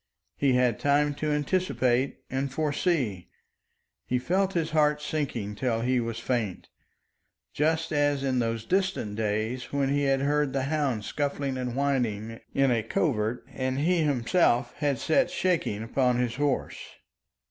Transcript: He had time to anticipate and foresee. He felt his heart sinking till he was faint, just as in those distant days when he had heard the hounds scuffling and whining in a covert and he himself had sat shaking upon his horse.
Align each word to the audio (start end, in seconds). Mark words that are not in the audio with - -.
He 0.35 0.53
had 0.53 0.79
time 0.79 1.13
to 1.13 1.29
anticipate 1.29 2.21
and 2.27 2.51
foresee. 2.51 3.29
He 4.07 4.17
felt 4.17 4.53
his 4.53 4.71
heart 4.71 4.99
sinking 4.99 5.53
till 5.53 5.81
he 5.81 5.99
was 5.99 6.17
faint, 6.17 6.69
just 7.53 7.93
as 7.93 8.23
in 8.23 8.39
those 8.39 8.65
distant 8.65 9.15
days 9.15 9.71
when 9.71 9.89
he 9.89 10.05
had 10.05 10.21
heard 10.21 10.53
the 10.53 10.63
hounds 10.63 11.05
scuffling 11.05 11.55
and 11.55 11.75
whining 11.75 12.39
in 12.51 12.71
a 12.71 12.81
covert 12.81 13.45
and 13.53 13.77
he 13.77 13.99
himself 14.01 14.73
had 14.77 14.97
sat 14.97 15.29
shaking 15.29 15.83
upon 15.83 16.17
his 16.17 16.37
horse. 16.37 16.79